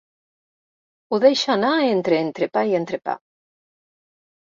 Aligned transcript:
Ho 1.09 1.19
deixa 1.27 1.53
anar 1.57 1.75
entre 1.91 2.19
entrepà 2.25 2.67
i 2.73 2.77
entrepà. 2.83 3.19